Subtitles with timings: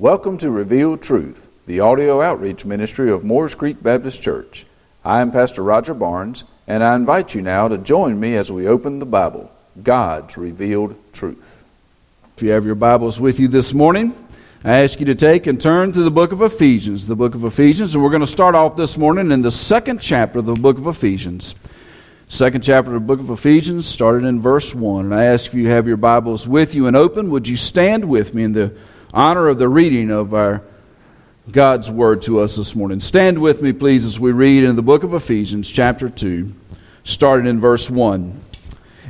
[0.00, 4.64] Welcome to Reveal Truth, the audio outreach ministry of Moores Creek Baptist Church.
[5.04, 8.68] I am Pastor Roger Barnes, and I invite you now to join me as we
[8.68, 9.50] open the Bible,
[9.82, 11.64] God's revealed truth.
[12.36, 14.14] If you have your Bibles with you this morning,
[14.62, 17.42] I ask you to take and turn to the book of Ephesians, the book of
[17.42, 20.54] Ephesians, and we're going to start off this morning in the second chapter of the
[20.54, 21.56] book of Ephesians.
[22.28, 25.06] Second chapter of the book of Ephesians, started in verse 1.
[25.06, 28.04] And I ask if you have your Bibles with you and open, would you stand
[28.04, 28.72] with me in the
[29.18, 30.62] honor of the reading of our
[31.50, 33.00] God's word to us this morning.
[33.00, 36.54] Stand with me, please, as we read in the book of Ephesians, chapter 2,
[37.02, 38.40] starting in verse 1.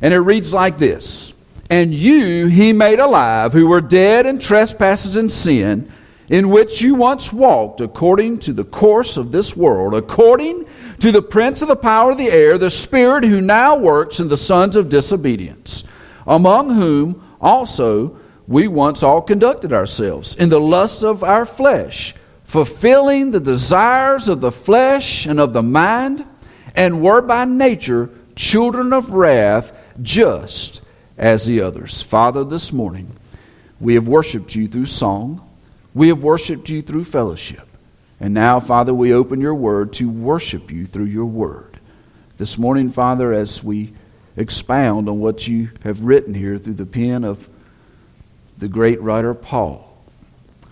[0.01, 1.35] And it reads like this
[1.69, 5.93] And you he made alive, who were dead in trespasses and sin,
[6.31, 10.65] in which you once walked according to the course of this world, according
[11.01, 14.29] to the prince of the power of the air, the spirit who now works in
[14.29, 15.85] the sons of disobedience,
[16.27, 23.31] among whom also we once all conducted ourselves in the lusts of our flesh, fulfilling
[23.31, 26.25] the desires of the flesh and of the mind,
[26.75, 30.81] and were by nature children of wrath, just
[31.19, 32.01] as the others.
[32.01, 33.15] Father, this morning
[33.79, 35.47] we have worshiped you through song,
[35.93, 37.69] we have worshiped you through fellowship.
[38.19, 41.79] And now, Father, we open your word to worship you through your word.
[42.39, 43.93] This morning, Father, as we
[44.37, 47.49] expound on what you have written here through the pen of
[48.59, 49.85] the great writer Paul.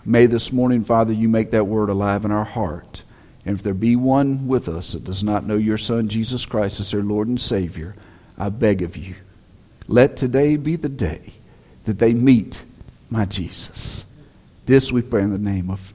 [0.05, 3.03] May this morning, Father, you make that word alive in our heart.
[3.45, 6.79] And if there be one with us that does not know your Son, Jesus Christ,
[6.79, 7.95] as their Lord and Savior,
[8.37, 9.15] I beg of you,
[9.87, 11.33] let today be the day
[11.85, 12.63] that they meet
[13.09, 14.05] my Jesus.
[14.65, 15.93] This we pray in the name of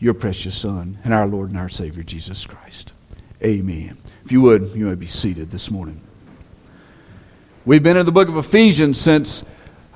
[0.00, 2.92] your precious Son and our Lord and our Savior, Jesus Christ.
[3.42, 3.96] Amen.
[4.24, 6.00] If you would, you may be seated this morning.
[7.64, 9.44] We've been in the book of Ephesians since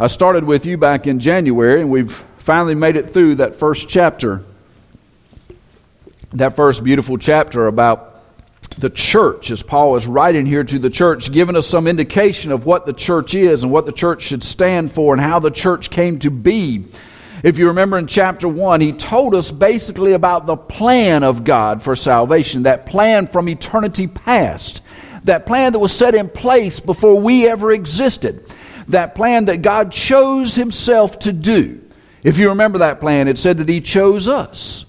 [0.02, 3.88] I started with you back in January, and we've finally made it through that first
[3.88, 4.42] chapter.
[6.32, 8.20] That first beautiful chapter about
[8.78, 12.66] the church, as Paul is writing here to the church, giving us some indication of
[12.66, 15.88] what the church is and what the church should stand for and how the church
[15.88, 16.84] came to be.
[17.44, 21.80] If you remember in chapter 1, he told us basically about the plan of God
[21.80, 24.82] for salvation, that plan from eternity past,
[25.22, 28.44] that plan that was set in place before we ever existed
[28.92, 31.80] that plan that God chose Himself to do.
[32.22, 34.86] If you remember that plan, it said that He chose us.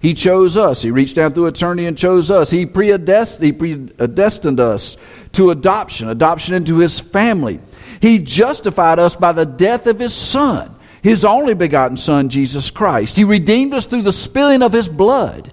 [0.00, 0.80] He chose us.
[0.80, 2.50] He reached down through eternity and chose us.
[2.50, 4.96] He predestined, us
[5.32, 7.60] to adoption, adoption into His family.
[8.00, 13.16] He justified us by the death of His Son, His only begotten Son, Jesus Christ.
[13.16, 15.52] He redeemed us through the spilling of His blood.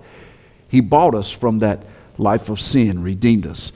[0.70, 1.84] He bought us from that
[2.20, 3.72] life of sin, redeemed us.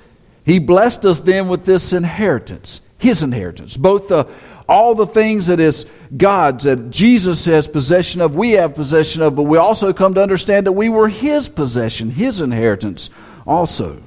[0.46, 3.76] He blessed us then with this inheritance his inheritance.
[3.76, 4.28] Both the,
[4.68, 9.36] all the things that is God's, that Jesus has possession of, we have possession of,
[9.36, 13.10] but we also come to understand that we were his possession, his inheritance
[13.48, 14.04] also.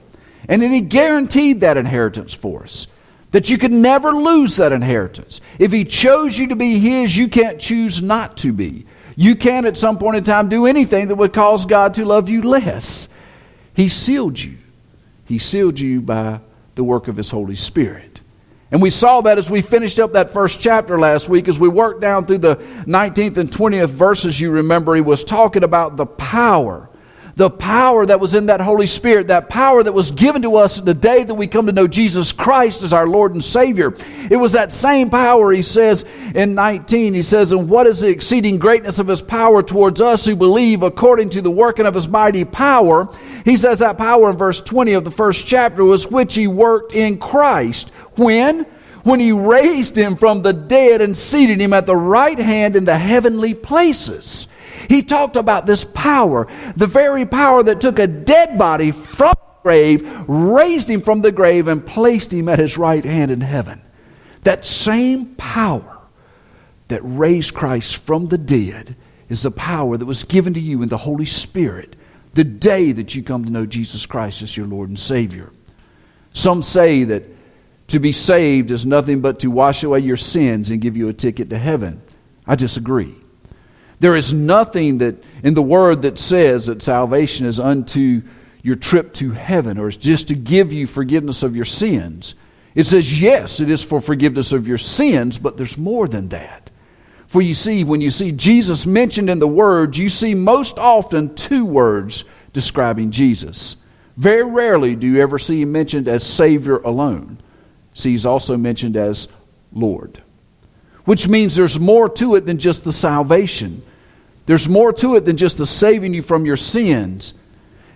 [0.49, 2.87] And then he guaranteed that inheritance for us.
[3.31, 5.41] That you could never lose that inheritance.
[5.59, 8.85] If he chose you to be his, you can't choose not to be.
[9.17, 12.29] You can't at some point in time do anything that would cause God to love
[12.29, 13.09] you less.
[13.75, 14.59] He sealed you.
[15.25, 16.41] He sealed you by
[16.75, 18.12] the work of his Holy Spirit.
[18.73, 21.69] And we saw that as we finished up that first chapter last week, as we
[21.69, 26.07] worked down through the 19th and 20th verses, you remember, he was talking about the
[26.07, 26.89] power.
[27.37, 30.81] The power that was in that Holy Spirit, that power that was given to us
[30.81, 33.95] the day that we come to know Jesus Christ as our Lord and Savior.
[34.31, 36.05] It was that same power, he says
[36.35, 37.15] in 19.
[37.15, 40.83] He says, And what is the exceeding greatness of his power towards us who believe
[40.83, 43.09] according to the working of his mighty power?
[43.45, 46.93] He says that power in verse 20 of the first chapter was which he worked
[46.93, 48.65] in Christ when?
[49.05, 52.85] When he raised him from the dead and seated him at the right hand in
[52.85, 54.49] the heavenly places.
[54.89, 59.63] He talked about this power, the very power that took a dead body from the
[59.63, 63.83] grave, raised him from the grave, and placed him at his right hand in heaven.
[64.43, 65.99] That same power
[66.89, 68.97] that raised Christ from the dead
[69.29, 71.97] is the power that was given to you in the Holy Spirit
[72.35, 75.53] the day that you come to know Jesus Christ as your Lord and Savior.
[76.33, 77.25] Some say that
[77.89, 81.13] to be saved is nothing but to wash away your sins and give you a
[81.13, 82.03] ticket to heaven.
[82.47, 83.15] I disagree.
[84.03, 88.23] There is nothing that in the word that says that salvation is unto
[88.61, 92.35] your trip to heaven or it's just to give you forgiveness of your sins.
[92.75, 96.69] It says, yes, it is for forgiveness of your sins, but there's more than that.
[97.29, 101.37] For you see, when you see Jesus mentioned in the Word, you see most often
[101.37, 103.77] two words describing Jesus.
[104.17, 107.39] Very rarely do you ever see him mentioned as Savior alone.
[107.95, 109.29] See, he's also mentioned as
[109.73, 110.25] Lord,
[111.05, 113.85] which means there's more to it than just the salvation.
[114.47, 117.35] There's more to it than just the saving you from your sins.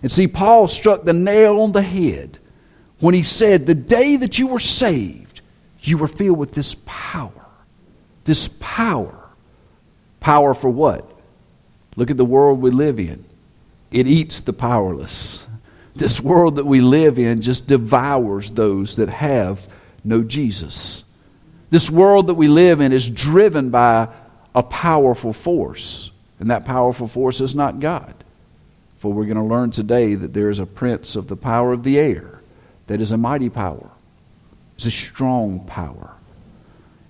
[0.03, 2.39] And see, Paul struck the nail on the head
[3.01, 5.41] when he said, The day that you were saved,
[5.81, 7.47] you were filled with this power.
[8.25, 9.15] This power.
[10.21, 11.11] Power for what?
[11.97, 13.25] Look at the world we live in.
[13.91, 15.45] It eats the powerless.
[15.97, 19.67] This world that we live in just devours those that have
[20.05, 21.05] no Jesus.
[21.71, 24.09] This world that we live in is driven by
[24.55, 28.15] a powerful force, and that powerful force is not God.
[28.99, 31.83] For we're going to learn today that there is a prince of the power of
[31.83, 32.41] the air
[32.87, 33.91] that is a mighty power,
[34.77, 36.13] it's a strong power.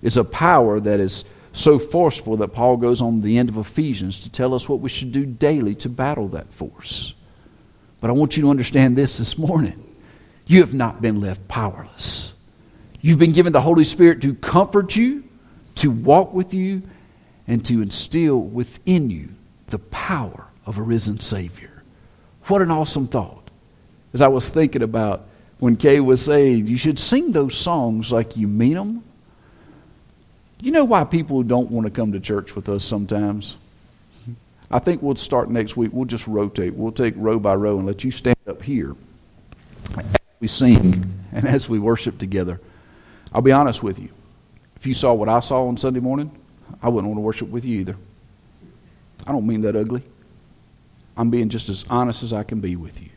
[0.01, 4.19] It's a power that is so forceful that Paul goes on the end of Ephesians
[4.21, 7.13] to tell us what we should do daily to battle that force.
[7.99, 9.83] But I want you to understand this this morning.
[10.45, 12.33] You have not been left powerless.
[13.01, 15.23] You've been given the Holy Spirit to comfort you,
[15.75, 16.83] to walk with you,
[17.47, 19.29] and to instill within you
[19.67, 21.83] the power of a risen Savior.
[22.45, 23.49] What an awesome thought.
[24.13, 25.25] As I was thinking about
[25.59, 29.03] when Kay was saying, you should sing those songs like you mean them.
[30.59, 33.57] You know why people don't want to come to church with us sometimes?
[34.69, 35.91] I think we'll start next week.
[35.93, 36.73] We'll just rotate.
[36.73, 38.95] We'll take row by row and let you stand up here
[39.97, 40.05] as
[40.39, 42.59] we sing and as we worship together.
[43.33, 44.09] I'll be honest with you.
[44.75, 46.31] If you saw what I saw on Sunday morning,
[46.81, 47.97] I wouldn't want to worship with you either.
[49.25, 50.03] I don't mean that ugly.
[51.15, 53.09] I'm being just as honest as I can be with you.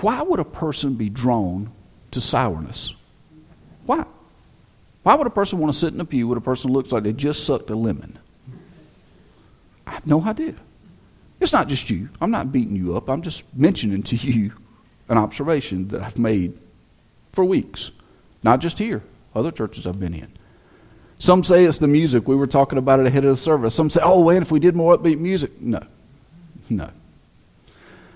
[0.00, 1.70] Why would a person be drawn
[2.12, 2.94] to sourness?
[3.84, 4.04] Why?
[5.02, 6.92] Why would a person want to sit in a pew with a person who looks
[6.92, 8.18] like they just sucked a lemon?
[9.86, 10.54] I have no idea.
[11.40, 12.08] It's not just you.
[12.20, 13.10] I'm not beating you up.
[13.10, 14.52] I'm just mentioning to you
[15.08, 16.58] an observation that I've made
[17.32, 17.90] for weeks.
[18.42, 19.02] Not just here,
[19.34, 20.32] other churches I've been in.
[21.22, 22.26] Some say it's the music.
[22.26, 23.76] We were talking about it ahead of the service.
[23.76, 25.52] Some say, oh, wait, if we did more upbeat music.
[25.60, 25.80] No.
[26.68, 26.90] No.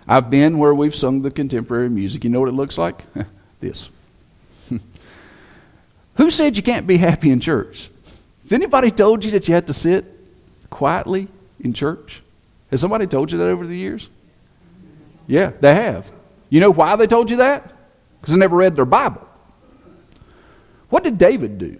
[0.09, 2.25] I've been where we've sung the contemporary music.
[2.25, 3.05] You know what it looks like?
[3.61, 3.91] this.
[6.17, 7.91] Who said you can't be happy in church?
[8.43, 10.05] Has anybody told you that you had to sit
[10.69, 11.29] quietly
[11.61, 12.25] in church?
[12.73, 14.09] Has somebody told you that over the years?
[15.29, 16.11] Yeah, they have.
[16.51, 17.73] You know why they told you that?
[18.21, 19.29] Because they never read their Bible.
[20.89, 21.79] What did David do?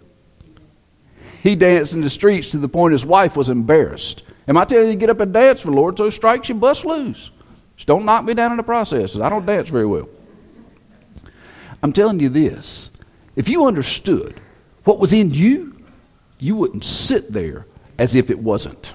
[1.47, 4.25] He danced in the streets to the point his wife was embarrassed.
[4.49, 6.57] Am I telling you to get up and dance for the Lord so strikes you
[6.57, 7.31] bust loose?
[7.77, 9.17] Just don't knock me down in the process.
[9.17, 10.09] I don't dance very well.
[11.85, 12.91] I'm telling you this.
[13.37, 14.41] If you understood
[14.83, 15.81] what was in you,
[16.41, 17.65] you wouldn't sit there
[17.97, 18.93] as if it wasn't.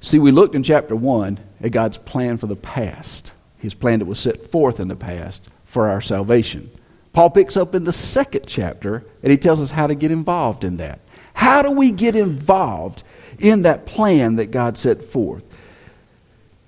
[0.00, 4.06] See, we looked in chapter 1 at God's plan for the past, his plan that
[4.06, 6.72] was set forth in the past for our salvation.
[7.18, 10.62] Paul picks up in the second chapter and he tells us how to get involved
[10.62, 11.00] in that.
[11.34, 13.02] How do we get involved
[13.40, 15.42] in that plan that God set forth?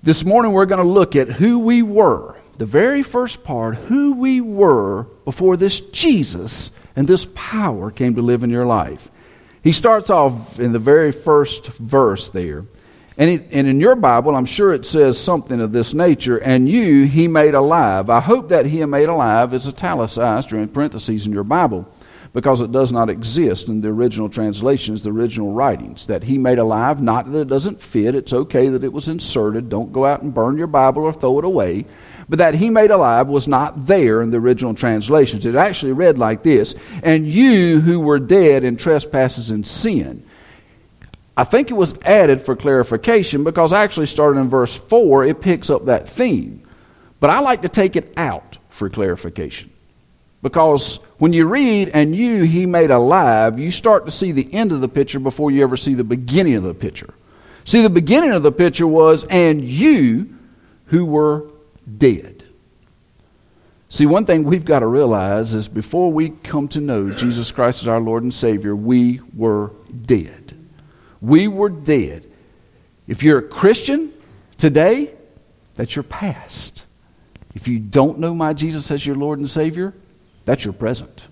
[0.03, 4.11] This morning we're going to look at who we were, the very first part, who
[4.11, 9.09] we were before this Jesus and this power came to live in your life.
[9.63, 12.65] He starts off in the very first verse there.
[13.17, 16.37] And, it, and in your Bible, I'm sure it says something of this nature.
[16.37, 18.09] And you he made alive.
[18.09, 21.91] I hope that he made alive is italicized or in parentheses in your Bible
[22.33, 26.07] because it does not exist in the original translations, the original writings.
[26.07, 28.15] That he made alive, not that it doesn't fit.
[28.15, 29.67] It's okay that it was inserted.
[29.67, 31.85] Don't go out and burn your Bible or throw it away.
[32.29, 35.45] But that he made alive was not there in the original translations.
[35.45, 40.23] It actually read like this And you who were dead in trespasses and sin.
[41.37, 45.69] I think it was added for clarification because actually, starting in verse 4, it picks
[45.69, 46.63] up that theme.
[47.19, 49.71] But I like to take it out for clarification.
[50.41, 54.71] Because when you read, and you he made alive, you start to see the end
[54.71, 57.13] of the picture before you ever see the beginning of the picture.
[57.63, 60.35] See, the beginning of the picture was, and you
[60.87, 61.45] who were
[61.97, 62.43] dead.
[63.87, 67.83] See, one thing we've got to realize is before we come to know Jesus Christ
[67.83, 69.71] as our Lord and Savior, we were
[70.05, 70.40] dead.
[71.21, 72.25] We were dead.
[73.07, 74.11] If you're a Christian
[74.57, 75.13] today,
[75.75, 76.85] that's your past.
[77.53, 79.93] If you don't know my Jesus as your Lord and Savior,
[80.45, 81.27] that's your present.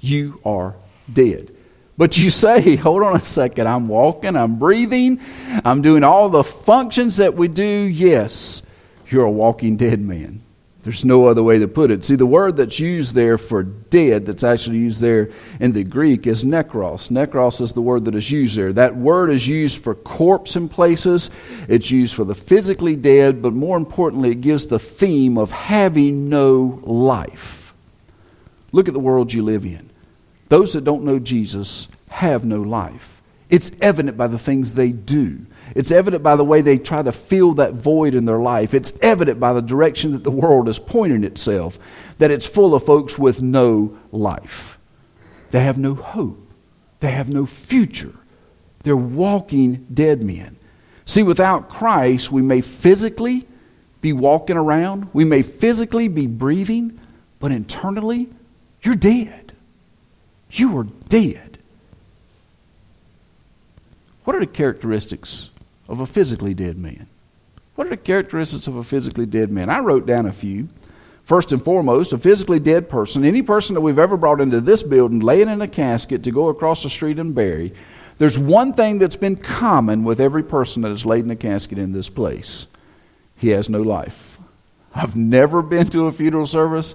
[0.00, 0.76] You are
[1.12, 1.54] dead.
[1.98, 5.20] But you say, hold on a second, I'm walking, I'm breathing,
[5.64, 7.64] I'm doing all the functions that we do.
[7.64, 8.62] Yes,
[9.08, 10.42] you're a walking dead man.
[10.82, 12.04] There's no other way to put it.
[12.04, 16.26] See, the word that's used there for dead, that's actually used there in the Greek,
[16.26, 17.08] is nekros.
[17.08, 18.72] Nekros is the word that is used there.
[18.72, 21.30] That word is used for corpse in places,
[21.68, 26.28] it's used for the physically dead, but more importantly, it gives the theme of having
[26.28, 27.74] no life.
[28.72, 29.88] Look at the world you live in.
[30.48, 33.22] Those that don't know Jesus have no life.
[33.48, 35.46] It's evident by the things they do.
[35.74, 38.74] It's evident by the way they try to fill that void in their life.
[38.74, 41.78] It's evident by the direction that the world is pointing itself
[42.18, 44.78] that it's full of folks with no life.
[45.50, 46.38] They have no hope.
[47.00, 48.14] They have no future.
[48.82, 50.56] They're walking dead men.
[51.04, 53.46] See, without Christ, we may physically
[54.00, 56.98] be walking around, we may physically be breathing,
[57.38, 58.28] but internally,
[58.82, 59.52] you're dead.
[60.50, 61.58] You are dead.
[64.24, 65.50] What are the characteristics
[65.92, 67.06] of a physically dead man?
[67.76, 69.70] What are the characteristics of a physically dead man?
[69.70, 70.68] I wrote down a few.
[71.22, 74.82] First and foremost, a physically dead person, any person that we've ever brought into this
[74.82, 77.72] building, laying in a casket to go across the street and bury,
[78.18, 81.78] there's one thing that's been common with every person that is laid in a casket
[81.78, 82.66] in this place
[83.42, 84.38] he has no life.
[84.94, 86.94] I've never been to a funeral service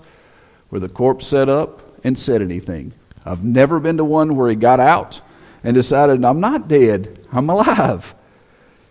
[0.69, 2.93] where the corpse sat up and said anything.
[3.25, 5.19] I've never been to one where he got out
[5.61, 8.15] and decided, I'm not dead, I'm alive.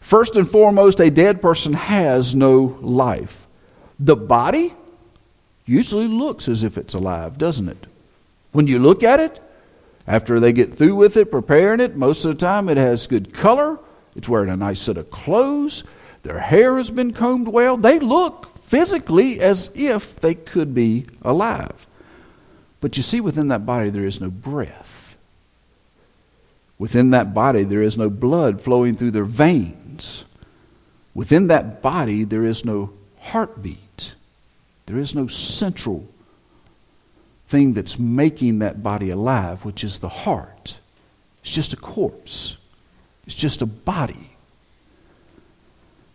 [0.01, 3.47] First and foremost, a dead person has no life.
[3.99, 4.75] The body
[5.65, 7.87] usually looks as if it's alive, doesn't it?
[8.53, 9.43] When you look at it,
[10.07, 13.35] after they get through with it, preparing it, most of the time it has good
[13.35, 13.79] color.
[14.15, 15.83] It's wearing a nice set of clothes.
[16.23, 17.77] Their hair has been combed well.
[17.77, 21.87] They look physically as if they could be alive.
[22.81, 25.17] But you see, within that body, there is no breath.
[26.79, 29.86] Within that body, there is no blood flowing through their veins.
[31.15, 34.15] Within that body, there is no heartbeat.
[34.87, 36.07] There is no central
[37.49, 40.79] thing that's making that body alive, which is the heart.
[41.43, 42.59] It's just a corpse,
[43.25, 44.31] it's just a body.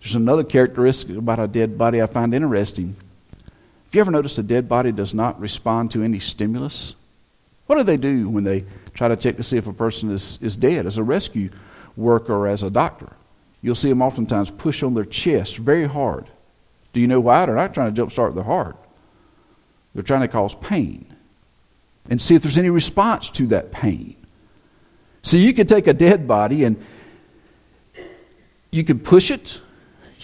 [0.01, 2.95] There's another characteristic about a dead body I find interesting.
[3.85, 6.95] Have you ever noticed a dead body does not respond to any stimulus?
[7.67, 10.39] What do they do when they try to check to see if a person is,
[10.41, 11.49] is dead as a rescue
[11.95, 13.13] worker or as a doctor?
[13.61, 16.27] You'll see them oftentimes push on their chest very hard.
[16.93, 17.45] Do you know why?
[17.45, 18.77] They're not trying to jumpstart their heart,
[19.93, 21.15] they're trying to cause pain
[22.09, 24.15] and see if there's any response to that pain.
[25.21, 26.83] So you can take a dead body and
[28.71, 29.61] you can push it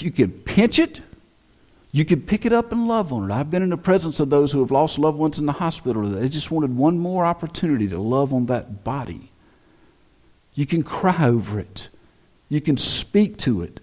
[0.01, 1.01] you can pinch it.
[1.91, 3.33] You can pick it up and love on it.
[3.33, 6.03] I've been in the presence of those who have lost loved ones in the hospital.
[6.03, 9.31] They just wanted one more opportunity to love on that body.
[10.53, 11.89] You can cry over it.
[12.49, 13.79] You can speak to it.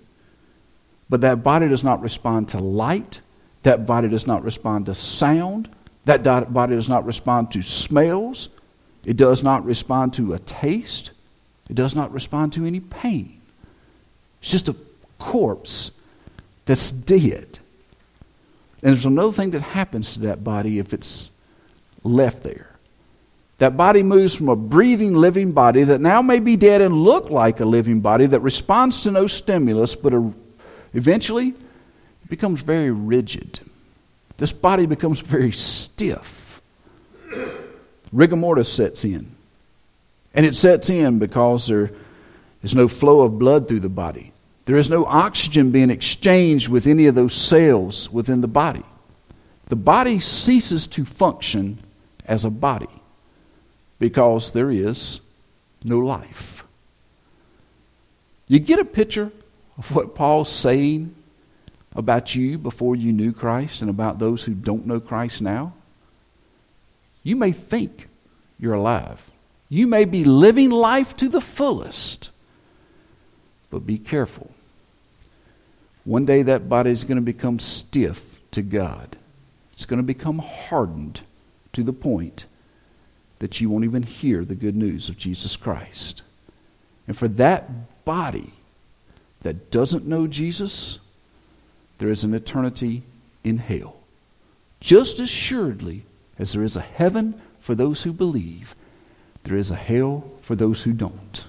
[1.10, 3.20] But that body does not respond to light.
[3.62, 5.68] That body does not respond to sound.
[6.06, 8.48] That body does not respond to smells.
[9.04, 11.10] It does not respond to a taste.
[11.68, 13.40] It does not respond to any pain.
[14.40, 14.76] It's just a
[15.18, 15.90] corpse
[16.64, 17.58] that's dead.
[18.82, 21.30] And there's another thing that happens to that body if it's
[22.02, 22.73] left there.
[23.58, 27.30] That body moves from a breathing, living body that now may be dead and look
[27.30, 30.12] like a living body that responds to no stimulus, but
[30.92, 33.60] eventually it becomes very rigid.
[34.38, 36.60] This body becomes very stiff.
[38.12, 39.34] Rigor mortis sets in.
[40.34, 41.92] And it sets in because there
[42.64, 44.32] is no flow of blood through the body.
[44.64, 48.82] There is no oxygen being exchanged with any of those cells within the body.
[49.66, 51.78] The body ceases to function
[52.26, 52.88] as a body
[53.98, 55.20] because there is
[55.82, 56.64] no life.
[58.48, 59.32] You get a picture
[59.78, 61.14] of what Paul's saying
[61.94, 65.74] about you before you knew Christ and about those who don't know Christ now?
[67.22, 68.08] You may think
[68.58, 69.30] you're alive.
[69.68, 72.30] You may be living life to the fullest.
[73.70, 74.50] But be careful.
[76.04, 79.16] One day that body is going to become stiff to God.
[79.72, 81.22] It's going to become hardened
[81.72, 82.44] to the point
[83.38, 86.22] that you won't even hear the good news of Jesus Christ.
[87.06, 88.54] And for that body
[89.42, 90.98] that doesn't know Jesus,
[91.98, 93.02] there is an eternity
[93.42, 93.96] in hell.
[94.80, 96.04] Just as assuredly
[96.38, 98.74] as there is a heaven for those who believe,
[99.44, 101.46] there is a hell for those who don't.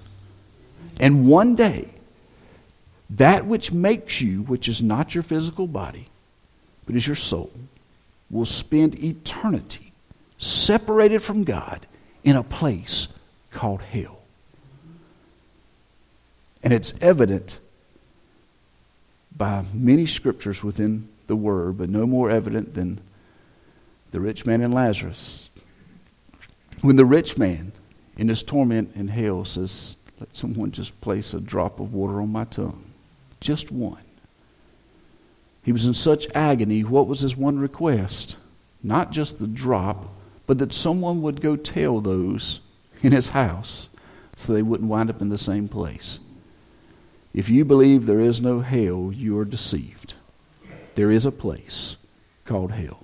[0.99, 1.89] And one day,
[3.09, 6.09] that which makes you, which is not your physical body,
[6.85, 7.51] but is your soul,
[8.29, 9.84] will spend eternity
[10.45, 11.87] separated from God
[12.23, 13.07] in a place
[13.51, 14.19] called hell.
[16.63, 17.59] And it's evident
[19.35, 23.01] by many scriptures within the Word, but no more evident than
[24.11, 25.49] the rich man and Lazarus.
[26.81, 27.71] When the rich man
[28.17, 32.31] in his torment in hell says, Let someone just place a drop of water on
[32.31, 32.91] my tongue.
[33.39, 34.03] Just one.
[35.63, 36.83] He was in such agony.
[36.83, 38.37] What was his one request?
[38.83, 40.14] Not just the drop,
[40.47, 42.59] but that someone would go tell those
[43.01, 43.89] in his house
[44.35, 46.19] so they wouldn't wind up in the same place.
[47.33, 50.13] If you believe there is no hell, you are deceived.
[50.95, 51.97] There is a place
[52.45, 53.03] called hell.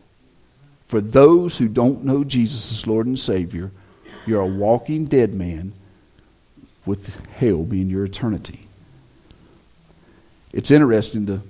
[0.86, 3.72] For those who don't know Jesus as Lord and Savior,
[4.26, 5.74] you're a walking dead man
[6.86, 8.68] with hell being your eternity.
[10.54, 11.42] It's interesting to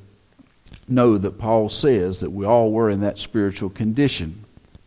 [0.87, 4.45] know that Paul says that we all were in that spiritual condition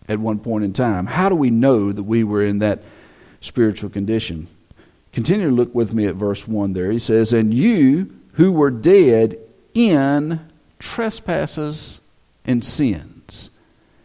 [0.09, 1.07] at one point in time.
[1.07, 2.83] How do we know that we were in that
[3.41, 4.47] spiritual condition?
[5.13, 6.91] Continue to look with me at verse 1 there.
[6.91, 9.39] He says, And you who were dead
[9.75, 10.41] in
[10.79, 12.01] trespasses
[12.45, 13.51] and sins.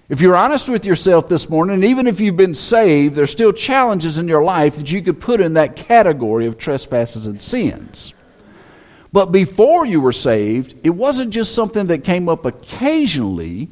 [0.07, 3.53] If you're honest with yourself this morning, and even if you've been saved, there's still
[3.53, 8.13] challenges in your life that you could put in that category of trespasses and sins.
[9.11, 13.69] But before you were saved, it wasn't just something that came up occasionally,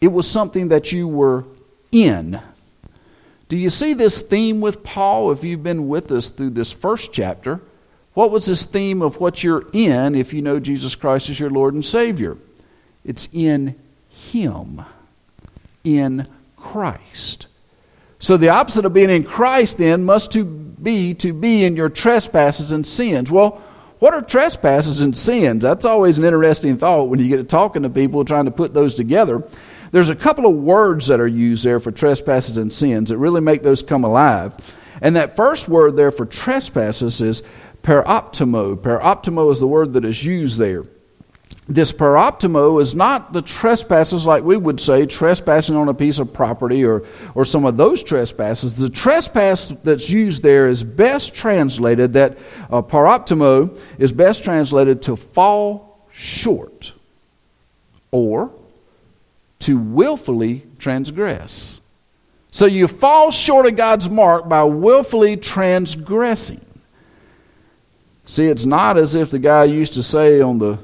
[0.00, 1.44] it was something that you were
[1.92, 2.40] in.
[3.48, 7.12] Do you see this theme with Paul if you've been with us through this first
[7.12, 7.60] chapter?
[8.14, 11.50] What was this theme of what you're in if you know Jesus Christ as your
[11.50, 12.36] Lord and Savior?
[13.04, 13.76] It's in
[14.08, 14.82] Him,
[15.84, 16.26] in
[16.56, 17.46] Christ.
[18.18, 21.88] So the opposite of being in Christ then must to be to be in your
[21.88, 23.30] trespasses and sins.
[23.30, 23.62] Well,
[23.98, 25.62] what are trespasses and sins?
[25.62, 28.74] That's always an interesting thought when you get to talking to people trying to put
[28.74, 29.42] those together.
[29.96, 33.40] There's a couple of words that are used there for trespasses and sins that really
[33.40, 34.52] make those come alive.
[35.00, 37.42] And that first word there for trespasses is
[37.82, 38.76] peroptimo.
[38.76, 40.84] Peroptimo is the word that is used there.
[41.66, 46.30] This peroptimo is not the trespasses like we would say, trespassing on a piece of
[46.30, 47.02] property or,
[47.34, 48.74] or some of those trespasses.
[48.74, 52.36] The trespass that's used there is best translated, that
[52.68, 56.92] uh, peroptimo is best translated to fall short
[58.10, 58.52] or
[59.66, 61.80] to willfully transgress.
[62.52, 66.64] So you fall short of God's mark by willfully transgressing.
[68.26, 70.78] See, it's not as if the guy used to say on the,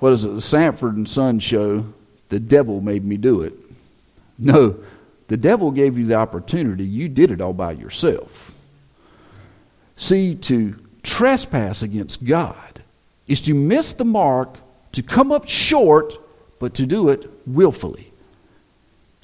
[0.00, 1.86] what is it, the Sanford and Son show,
[2.28, 3.52] the devil made me do it.
[4.40, 4.76] No,
[5.28, 6.84] the devil gave you the opportunity.
[6.84, 8.52] You did it all by yourself.
[9.96, 10.74] See, to
[11.04, 12.82] trespass against God
[13.28, 14.58] is to miss the mark,
[14.92, 16.18] to come up short,
[16.58, 18.10] but to do it willfully.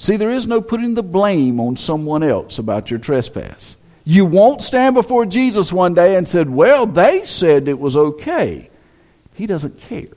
[0.03, 3.77] See, there is no putting the blame on someone else about your trespass.
[4.03, 8.69] You won't stand before Jesus one day and said, "Well, they said it was okay."
[9.35, 10.17] He doesn't care.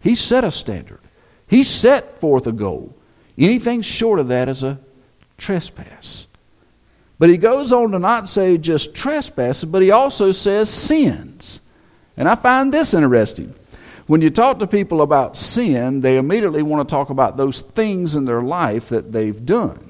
[0.00, 1.00] He set a standard.
[1.46, 2.94] He set forth a goal.
[3.36, 4.78] Anything short of that is a
[5.36, 6.26] trespass.
[7.18, 11.60] But he goes on to not say just trespasses, but he also says sins.
[12.16, 13.52] And I find this interesting.
[14.12, 18.14] When you talk to people about sin, they immediately want to talk about those things
[18.14, 19.88] in their life that they've done.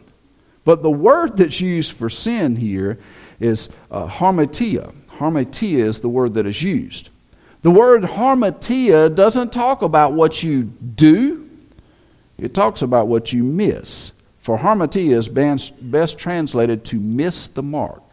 [0.65, 3.01] But the word that's used for sin here
[3.41, 4.95] is uh, harmatia.
[5.19, 7.09] Harmatia is the word that is used.
[7.63, 11.51] The word harmatia doesn't talk about what you do,
[12.39, 14.13] it talks about what you miss.
[14.39, 18.05] For harmatia is best translated to miss the mark.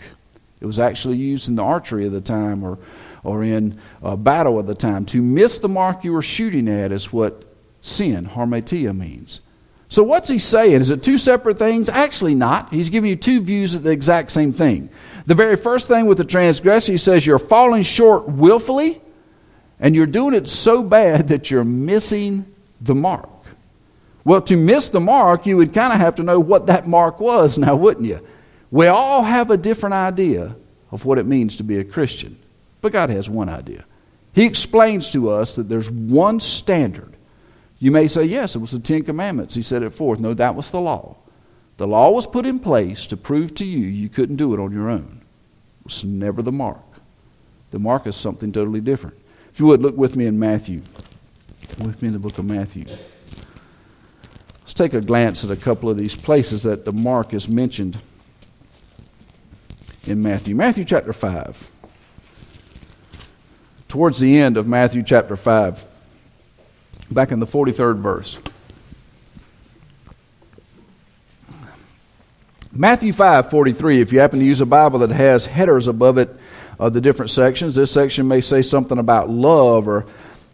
[0.60, 2.80] It was actually used in the archery of the time or
[3.23, 5.05] or in a battle at the time.
[5.08, 7.43] To miss the mark you were shooting at is what
[7.82, 9.41] sin, harmatia, means.
[9.91, 10.82] So, what's he saying?
[10.82, 11.89] Is it two separate things?
[11.89, 12.71] Actually, not.
[12.71, 14.89] He's giving you two views of the exact same thing.
[15.25, 19.01] The very first thing with the transgressor, he says you're falling short willfully,
[19.79, 22.45] and you're doing it so bad that you're missing
[22.82, 23.29] the mark.
[24.23, 27.19] Well, to miss the mark, you would kind of have to know what that mark
[27.19, 28.19] was now, wouldn't you?
[28.69, 30.55] We all have a different idea
[30.91, 32.38] of what it means to be a Christian.
[32.81, 33.85] But God has one idea.
[34.33, 37.15] He explains to us that there's one standard.
[37.79, 39.55] You may say, yes, it was the Ten Commandments.
[39.55, 40.19] He set it forth.
[40.19, 41.17] No, that was the law.
[41.77, 44.71] The law was put in place to prove to you you couldn't do it on
[44.71, 45.21] your own.
[45.79, 46.83] It was never the mark.
[47.71, 49.17] The mark is something totally different.
[49.53, 50.81] If you would, look with me in Matthew.
[51.79, 52.85] With me in the book of Matthew.
[54.61, 57.97] Let's take a glance at a couple of these places that the mark is mentioned
[60.03, 60.55] in Matthew.
[60.55, 61.69] Matthew chapter 5
[63.89, 65.84] towards the end of Matthew chapter 5,
[67.12, 68.38] back in the 43rd verse.
[72.71, 76.30] Matthew 5 43, if you happen to use a Bible that has headers above it
[76.78, 80.06] of the different sections, this section may say something about love or,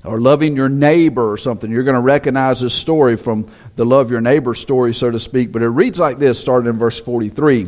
[0.05, 1.69] or loving your neighbor or something.
[1.69, 5.51] You're going to recognize this story from the love your neighbor story, so to speak.
[5.51, 7.67] But it reads like this, starting in verse 43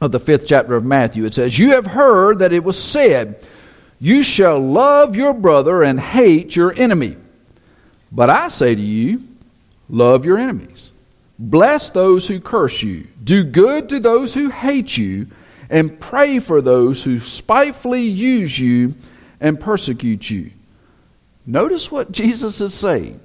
[0.00, 1.24] of the fifth chapter of Matthew.
[1.24, 3.46] It says, You have heard that it was said,
[4.00, 7.16] you shall love your brother and hate your enemy.
[8.10, 9.22] But I say to you,
[9.88, 10.90] love your enemies.
[11.38, 13.06] Bless those who curse you.
[13.22, 15.28] Do good to those who hate you.
[15.70, 18.92] and pray for those who spitefully use you
[19.40, 20.50] and persecute you.
[21.46, 23.20] Notice what Jesus is saying.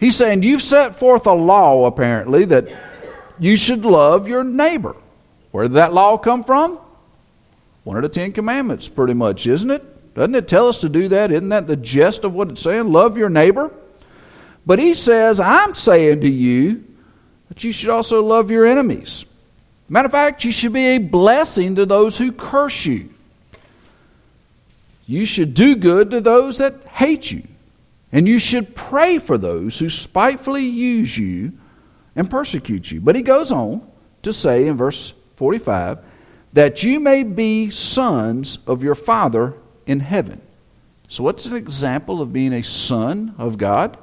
[0.00, 2.74] He's saying, You've set forth a law, apparently, that
[3.38, 4.96] you should love your neighbor.
[5.50, 6.78] Where did that law come from?
[7.84, 9.84] One of the Ten Commandments, pretty much, isn't it?
[10.14, 11.32] Doesn't it tell us to do that?
[11.32, 12.92] Isn't that the gist of what it's saying?
[12.92, 13.72] Love your neighbor.
[14.66, 16.84] But he says, I'm saying to you
[17.48, 19.24] that you should also love your enemies.
[19.88, 23.10] Matter of fact, you should be a blessing to those who curse you.
[25.06, 27.42] You should do good to those that hate you.
[28.12, 31.52] And you should pray for those who spitefully use you
[32.14, 33.00] and persecute you.
[33.00, 33.86] But he goes on
[34.22, 35.98] to say in verse 45
[36.52, 39.54] that you may be sons of your Father
[39.86, 40.40] in heaven.
[41.08, 43.98] So, what's an example of being a son of God?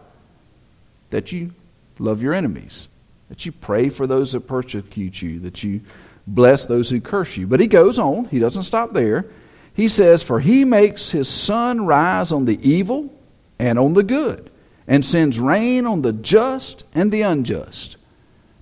[1.10, 1.54] That you
[1.98, 2.88] love your enemies,
[3.30, 5.82] that you pray for those that persecute you, that you
[6.28, 7.48] bless those who curse you.
[7.48, 9.26] But he goes on, he doesn't stop there.
[9.74, 13.14] He says, For he makes his sun rise on the evil
[13.58, 14.50] and on the good,
[14.88, 17.98] and sends rain on the just and the unjust.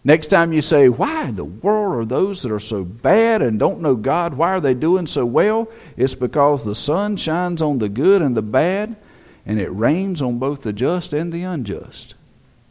[0.04, 3.60] Next time you say, Why in the world are those that are so bad and
[3.60, 5.70] don't know God, why are they doing so well?
[5.96, 8.96] It's because the sun shines on the good and the bad,
[9.46, 12.16] and it rains on both the just and the unjust.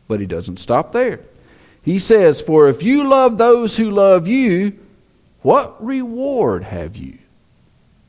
[0.08, 1.20] But he doesn't stop there.
[1.82, 4.78] He says, For if you love those who love you,
[5.42, 7.18] what reward have you?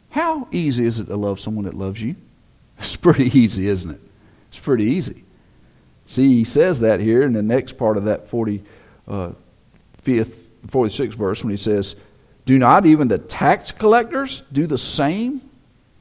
[0.10, 2.16] How easy is it to love someone that loves you?
[2.80, 4.02] It's pretty easy, isn't it?
[4.50, 5.24] It's pretty easy.
[6.06, 8.64] See, he says that here in the next part of that 40
[9.08, 9.32] uh,
[10.04, 11.96] 46th verse when he says,
[12.46, 15.42] Do not even the tax collectors do the same?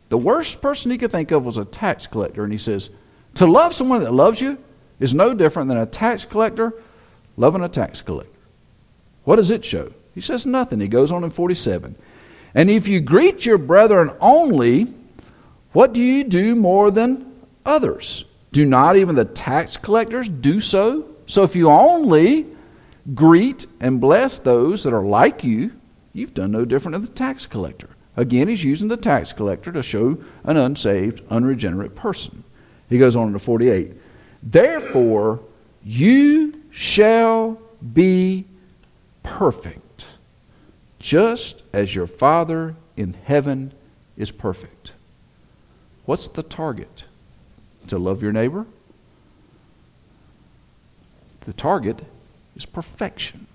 [0.09, 2.45] The worst person he could think of was a tax collector.
[2.45, 2.91] And he says,
[3.35, 4.59] To love someone that loves you
[5.01, 6.73] is no different than a tax collector
[7.37, 8.33] loving a tax collector.
[9.25, 9.93] What does it show?
[10.15, 10.81] He says nothing.
[10.81, 11.97] He goes on in 47.
[12.55, 14.87] And if you greet your brethren only,
[15.73, 17.35] what do you do more than
[17.67, 18.25] others?
[18.53, 21.07] Do not even the tax collectors do so?
[21.27, 22.47] So if you only
[23.15, 25.73] greet and bless those that are like you,
[26.13, 27.91] you've done no different than the tax collector.
[28.17, 32.45] Again, he's using the tax collector to show an unsaved, unregenerate person.
[32.89, 33.93] He goes on to 48.
[34.43, 35.41] Therefore,
[35.85, 37.61] you shall
[37.93, 38.45] be
[39.23, 40.07] perfect,
[40.99, 43.73] just as your Father in heaven
[44.17, 44.93] is perfect.
[46.07, 47.05] What's the target?
[47.89, 48.67] To love your neighbor?
[51.41, 52.05] The target
[52.57, 53.47] is perfection.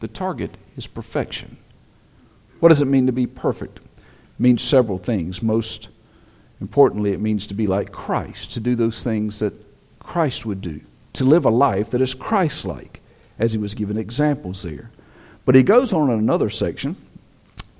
[0.00, 1.58] The target is perfection.
[2.60, 3.78] What does it mean to be perfect?
[3.78, 3.82] It
[4.38, 5.42] means several things.
[5.42, 5.88] Most
[6.60, 9.54] importantly, it means to be like Christ, to do those things that
[9.98, 10.80] Christ would do,
[11.14, 13.00] to live a life that is Christ like,
[13.38, 14.90] as he was given examples there.
[15.44, 16.96] But he goes on in another section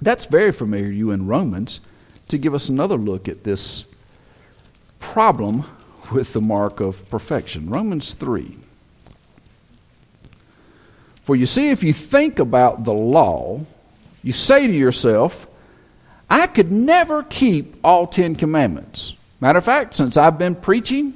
[0.03, 1.81] that's very familiar to you in Romans
[2.29, 3.85] to give us another look at this
[4.99, 5.65] problem
[6.13, 7.69] with the mark of perfection.
[7.69, 8.57] Romans 3.
[11.31, 13.61] For you see, if you think about the law,
[14.21, 15.47] you say to yourself,
[16.29, 19.15] I could never keep all Ten Commandments.
[19.41, 21.15] Matter of fact, since I've been preaching,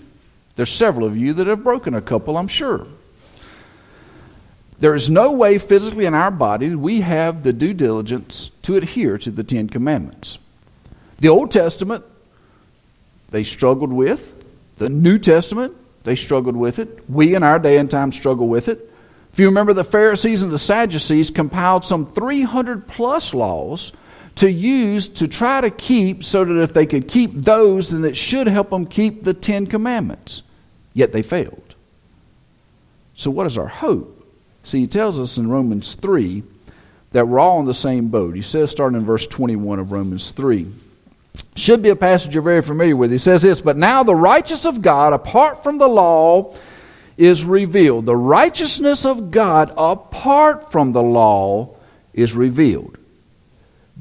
[0.54, 2.86] there's several of you that have broken a couple, I'm sure.
[4.78, 9.18] There is no way physically in our body we have the due diligence to adhere
[9.18, 10.38] to the Ten Commandments.
[11.18, 12.04] The Old Testament,
[13.30, 14.32] they struggled with.
[14.76, 15.74] The New Testament,
[16.04, 17.10] they struggled with it.
[17.10, 18.92] We in our day and time struggle with it.
[19.34, 23.92] If you remember, the Pharisees and the Sadducees compiled some 300 plus laws
[24.36, 28.16] to use to try to keep so that if they could keep those, then it
[28.16, 30.44] should help them keep the Ten Commandments.
[30.92, 31.74] Yet they failed.
[33.16, 34.24] So, what is our hope?
[34.62, 36.44] See, he tells us in Romans 3
[37.10, 38.36] that we're all in the same boat.
[38.36, 40.68] He says, starting in verse 21 of Romans 3.
[41.56, 43.10] Should be a passage you're very familiar with.
[43.10, 46.54] He says this, But now the righteous of God, apart from the law,
[47.16, 48.06] is revealed.
[48.06, 51.76] The righteousness of God apart from the law
[52.12, 52.98] is revealed,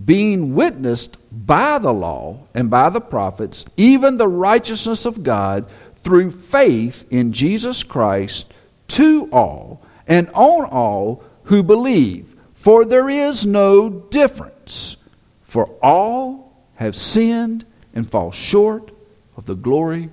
[0.03, 5.65] being witnessed by the law and by the prophets, even the righteousness of God
[5.97, 8.51] through faith in Jesus Christ
[8.89, 12.35] to all and on all who believe.
[12.53, 14.95] For there is no difference,
[15.41, 18.91] for all have sinned and fall short
[19.35, 20.09] of the glory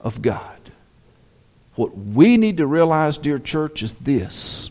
[0.00, 0.55] of God.
[1.76, 4.70] What we need to realize, dear church, is this.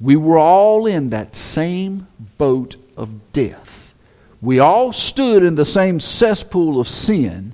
[0.00, 2.06] We were all in that same
[2.38, 3.94] boat of death.
[4.40, 7.52] We all stood in the same cesspool of sin,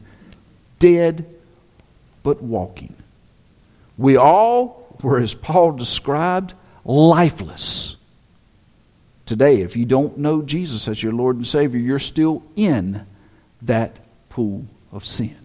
[0.79, 1.27] dead
[2.23, 2.95] but walking.
[3.99, 7.97] We all were, as Paul described, lifeless
[9.31, 13.07] Today, if you don't know Jesus as your Lord and Savior, you're still in
[13.63, 15.37] that pool of sin.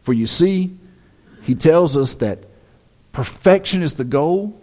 [0.00, 0.74] For you see,
[1.46, 2.40] he tells us that
[3.12, 4.60] perfection is the goal,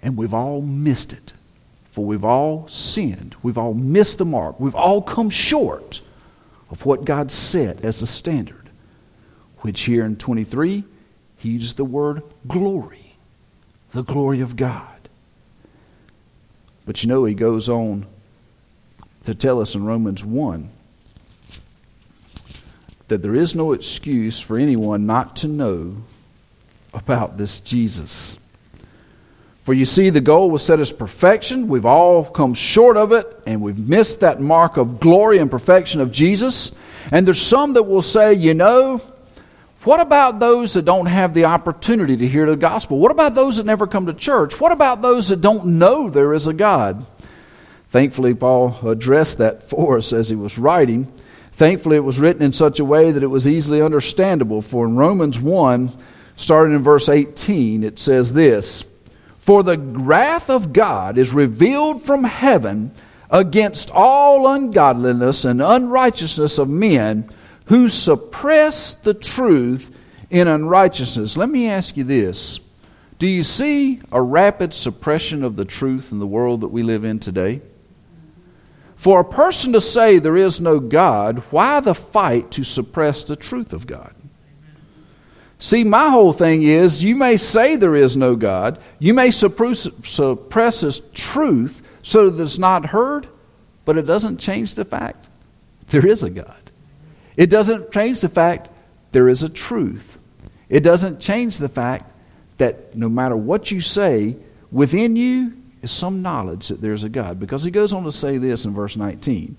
[0.00, 1.32] and we've all missed it.
[1.90, 3.34] For we've all sinned.
[3.42, 4.60] We've all missed the mark.
[4.60, 6.02] We've all come short
[6.70, 8.70] of what God set as the standard,
[9.62, 10.84] which here in 23,
[11.38, 13.16] he uses the word glory,
[13.90, 15.08] the glory of God.
[16.84, 18.06] But you know, he goes on
[19.24, 20.70] to tell us in Romans 1
[23.08, 25.96] that there is no excuse for anyone not to know
[26.92, 28.38] about this Jesus.
[29.62, 31.68] For you see, the goal was set as perfection.
[31.68, 36.00] We've all come short of it, and we've missed that mark of glory and perfection
[36.00, 36.70] of Jesus.
[37.10, 38.98] And there's some that will say, you know,
[39.82, 42.98] what about those that don't have the opportunity to hear the gospel?
[42.98, 44.60] What about those that never come to church?
[44.60, 47.06] What about those that don't know there is a God?
[47.88, 51.12] Thankfully, Paul addressed that for us as he was writing.
[51.56, 54.60] Thankfully, it was written in such a way that it was easily understandable.
[54.60, 55.90] For in Romans 1,
[56.36, 58.84] starting in verse 18, it says this
[59.38, 62.90] For the wrath of God is revealed from heaven
[63.30, 67.26] against all ungodliness and unrighteousness of men
[67.64, 71.38] who suppress the truth in unrighteousness.
[71.38, 72.60] Let me ask you this
[73.18, 77.04] Do you see a rapid suppression of the truth in the world that we live
[77.04, 77.62] in today?
[78.96, 83.36] For a person to say there is no God, why the fight to suppress the
[83.36, 84.14] truth of God?
[85.58, 89.88] See, my whole thing is you may say there is no God, you may suppress,
[90.02, 93.28] suppress His truth so that it's not heard,
[93.84, 95.26] but it doesn't change the fact
[95.88, 96.70] there is a God.
[97.36, 98.70] It doesn't change the fact
[99.12, 100.18] there is a truth.
[100.68, 102.12] It doesn't change the fact
[102.58, 104.36] that no matter what you say,
[104.70, 105.54] within you
[105.86, 107.38] is some knowledge that there's a God.
[107.38, 109.56] Because he goes on to say this in verse 19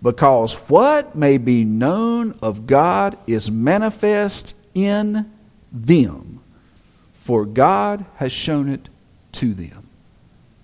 [0.00, 5.30] Because what may be known of God is manifest in
[5.72, 6.40] them,
[7.14, 8.88] for God has shown it
[9.32, 9.88] to them.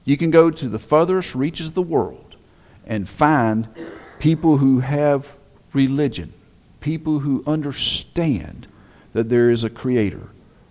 [0.04, 2.36] You can go to the furthest reaches of the world
[2.86, 3.68] and find
[4.18, 5.34] people who have
[5.72, 6.32] religion,
[6.80, 8.66] people who understand
[9.12, 10.28] that there is a creator.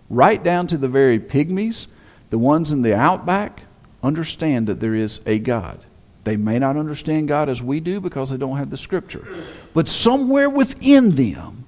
[0.08, 1.86] Right down to the very pygmies,
[2.30, 3.62] the ones in the outback,
[4.02, 5.84] understand that there is a God.
[6.24, 9.26] They may not understand God as we do because they don't have the scripture.
[9.74, 11.64] But somewhere within them,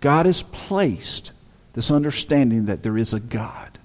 [0.00, 1.32] God has placed
[1.74, 3.78] this understanding that there is a God.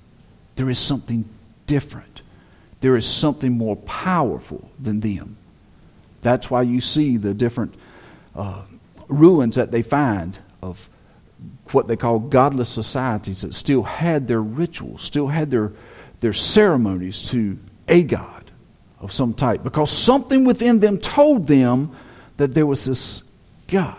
[0.55, 1.25] There is something
[1.67, 2.21] different.
[2.81, 5.37] There is something more powerful than them.
[6.21, 7.75] That's why you see the different
[8.35, 8.63] uh,
[9.07, 10.89] ruins that they find of
[11.71, 15.71] what they call godless societies that still had their rituals, still had their
[16.23, 18.49] their ceremonies to a God
[19.01, 21.93] of some type because something within them told them
[22.37, 23.23] that there was this
[23.67, 23.97] God.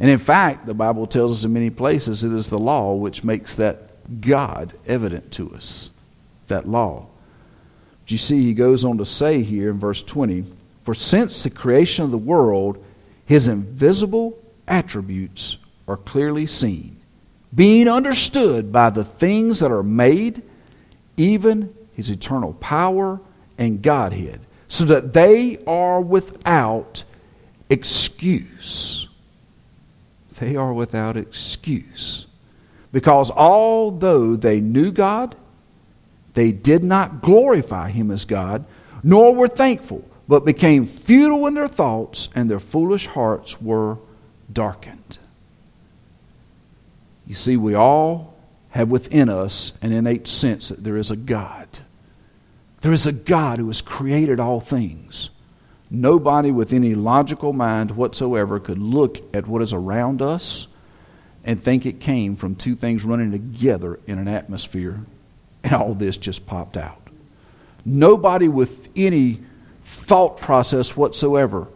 [0.00, 3.22] And in fact, the Bible tells us in many places it is the law which
[3.22, 5.90] makes that God evident to us.
[6.46, 7.08] That law.
[8.00, 10.46] But you see, he goes on to say here in verse 20
[10.82, 12.82] For since the creation of the world,
[13.26, 17.01] his invisible attributes are clearly seen
[17.54, 20.42] being understood by the things that are made,
[21.16, 23.20] even his eternal power
[23.58, 27.04] and Godhead, so that they are without
[27.68, 29.08] excuse.
[30.38, 32.26] They are without excuse.
[32.90, 35.36] Because although they knew God,
[36.34, 38.64] they did not glorify him as God,
[39.02, 43.98] nor were thankful, but became futile in their thoughts, and their foolish hearts were
[44.50, 45.18] darkened.
[47.32, 48.34] You see, we all
[48.72, 51.66] have within us an innate sense that there is a God.
[52.82, 55.30] There is a God who has created all things.
[55.90, 60.66] Nobody with any logical mind whatsoever could look at what is around us
[61.42, 65.00] and think it came from two things running together in an atmosphere,
[65.64, 67.00] and all this just popped out.
[67.86, 69.40] Nobody with any
[69.86, 71.66] thought process whatsoever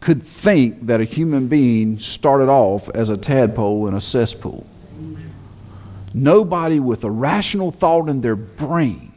[0.00, 4.66] could think that a human being started off as a tadpole in a cesspool.
[6.16, 9.12] Nobody with a rational thought in their brain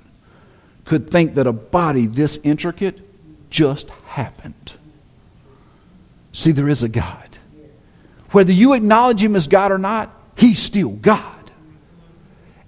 [0.84, 3.00] could think that a body this intricate
[3.50, 4.74] just happened.
[6.34, 7.38] See, there is a God.
[8.32, 11.52] Whether you acknowledge Him as God or not, He's still God.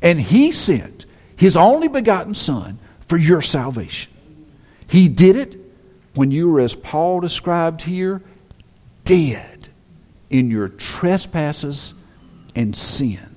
[0.02, 4.14] And He sent His only begotten Son for your salvation.
[4.88, 5.60] He did it
[6.16, 8.22] when you were, as Paul described here,
[9.04, 9.68] dead
[10.30, 11.94] in your trespasses
[12.56, 13.31] and sin.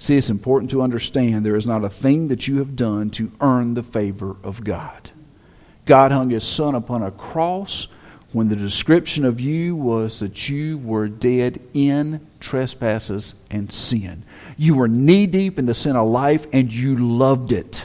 [0.00, 3.30] See, it's important to understand there is not a thing that you have done to
[3.38, 5.10] earn the favor of God.
[5.84, 7.86] God hung his son upon a cross
[8.32, 14.22] when the description of you was that you were dead in trespasses and sin.
[14.56, 17.84] You were knee deep in the sin of life and you loved it.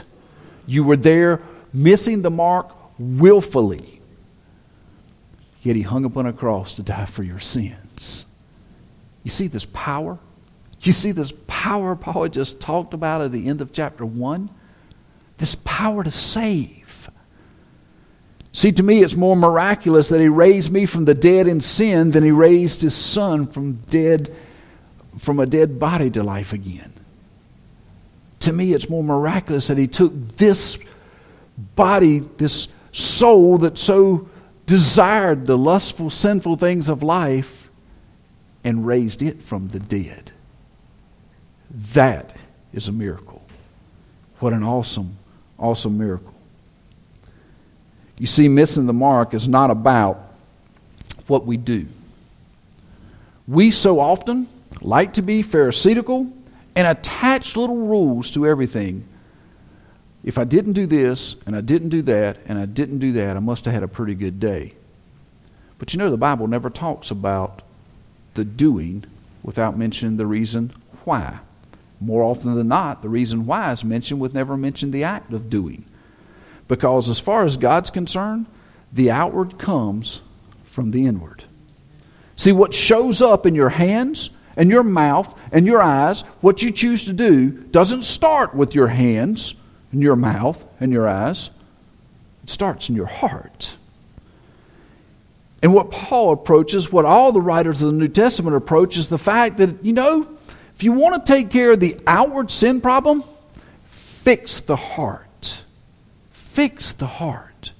[0.66, 1.42] You were there
[1.74, 4.00] missing the mark willfully.
[5.60, 8.24] Yet he hung upon a cross to die for your sins.
[9.22, 10.18] You see this power?
[10.86, 14.50] You see this power Paul just talked about at the end of chapter 1?
[15.38, 17.10] This power to save.
[18.52, 22.12] See, to me, it's more miraculous that he raised me from the dead in sin
[22.12, 24.34] than he raised his son from dead
[25.18, 26.92] from a dead body to life again.
[28.40, 30.78] To me, it's more miraculous that he took this
[31.74, 34.28] body, this soul that so
[34.66, 37.70] desired the lustful, sinful things of life,
[38.62, 40.32] and raised it from the dead.
[41.92, 42.34] That
[42.72, 43.42] is a miracle.
[44.38, 45.18] What an awesome,
[45.58, 46.32] awesome miracle.
[48.18, 50.32] You see, missing the mark is not about
[51.26, 51.86] what we do.
[53.46, 54.48] We so often
[54.80, 56.32] like to be pharisaical
[56.74, 59.06] and attach little rules to everything.
[60.24, 63.36] If I didn't do this, and I didn't do that, and I didn't do that,
[63.36, 64.72] I must have had a pretty good day.
[65.78, 67.60] But you know, the Bible never talks about
[68.34, 69.04] the doing
[69.42, 70.72] without mentioning the reason
[71.04, 71.40] why.
[72.00, 75.48] More often than not, the reason why is mentioned with never mention the act of
[75.48, 75.84] doing.
[76.68, 78.46] Because as far as God's concerned,
[78.92, 80.20] the outward comes
[80.64, 81.44] from the inward.
[82.36, 86.70] See, what shows up in your hands and your mouth and your eyes, what you
[86.70, 89.54] choose to do, doesn't start with your hands
[89.92, 91.50] and your mouth and your eyes.
[92.42, 93.76] It starts in your heart.
[95.62, 99.18] And what Paul approaches, what all the writers of the New Testament approach, is the
[99.18, 100.35] fact that, you know,
[100.76, 103.24] if you want to take care of the outward sin problem,
[103.86, 105.62] fix the heart.
[106.30, 107.72] Fix the heart.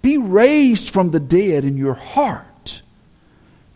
[0.00, 2.82] Be raised from the dead in your heart.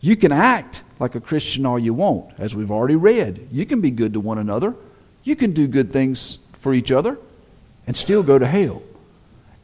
[0.00, 3.48] You can act like a Christian all you want, as we've already read.
[3.50, 4.74] You can be good to one another.
[5.24, 7.18] You can do good things for each other
[7.88, 8.82] and still go to hell.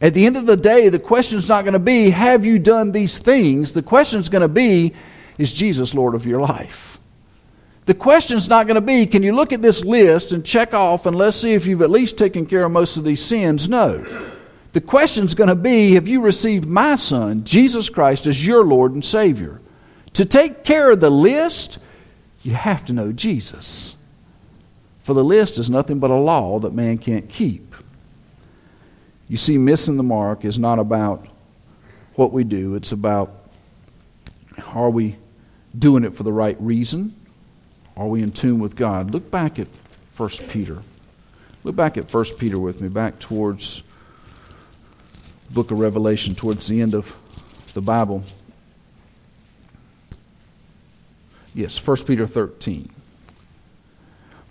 [0.00, 2.58] At the end of the day, the question is not going to be, Have you
[2.58, 3.72] done these things?
[3.72, 4.94] The question is going to be,
[5.38, 6.89] Is Jesus Lord of your life?
[7.90, 10.74] The question is not going to be, Can you look at this list and check
[10.74, 13.68] off and let's see if you've at least taken care of most of these sins?
[13.68, 14.06] No.
[14.70, 18.64] The question is going to be Have you received my Son, Jesus Christ, as your
[18.64, 19.60] Lord and Savior?
[20.12, 21.80] To take care of the list,
[22.44, 23.96] you have to know Jesus.
[25.02, 27.74] For the list is nothing but a law that man can't keep.
[29.28, 31.26] You see, missing the mark is not about
[32.14, 33.34] what we do, it's about
[34.68, 35.16] are we
[35.76, 37.16] doing it for the right reason?
[38.00, 39.10] Are we in tune with God?
[39.10, 39.68] Look back at
[40.16, 40.78] 1 Peter.
[41.64, 43.82] Look back at 1 Peter with me, back towards
[45.50, 47.14] book of Revelation towards the end of
[47.74, 48.24] the Bible.
[51.54, 52.90] Yes, 1 Peter 13.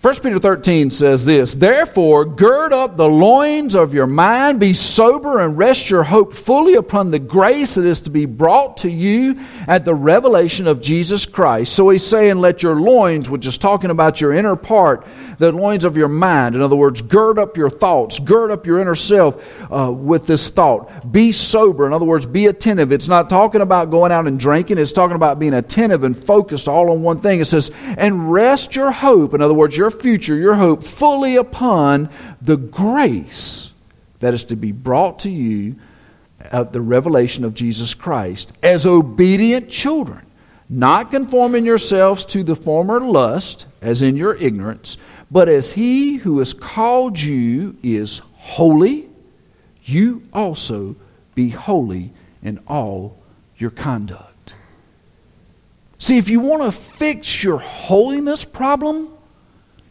[0.02, 5.40] 1 Peter 13 says this Therefore, gird up the loins of your mind, be sober,
[5.40, 9.38] and rest your hope fully upon the grace that is to be brought to you
[9.68, 11.74] at the revelation of Jesus Christ.
[11.74, 15.06] So he's saying, Let your loins, which is talking about your inner part,
[15.38, 18.80] the loins of your mind, in other words, gird up your thoughts, gird up your
[18.80, 19.36] inner self
[19.70, 21.12] uh, with this thought.
[21.12, 22.94] Be sober, in other words, be attentive.
[22.94, 26.70] It's not talking about going out and drinking, it's talking about being attentive and focused
[26.70, 27.42] all on one thing.
[27.42, 31.36] It says, And rest your hope, in other words, your your future, your hope, fully
[31.36, 32.10] upon
[32.42, 33.74] the grace
[34.20, 35.76] that is to be brought to you
[36.40, 40.26] at the revelation of Jesus Christ as obedient children,
[40.70, 44.98] not conforming yourselves to the former lust, as in your ignorance,
[45.32, 49.10] but as he who has called you is holy,
[49.84, 50.96] you also
[51.36, 52.12] be holy
[52.44, 53.18] in all
[53.58, 54.54] your conduct.
[55.98, 59.10] See, if you want to fix your holiness problem,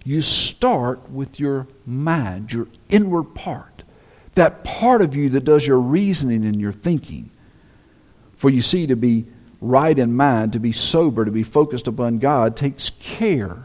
[0.09, 3.83] you start with your mind, your inward part,
[4.37, 7.29] that part of you that does your reasoning and your thinking.
[8.35, 9.27] For you see, to be
[9.61, 13.65] right in mind, to be sober, to be focused upon God takes care